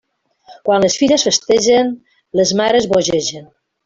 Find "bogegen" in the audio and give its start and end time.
2.95-3.47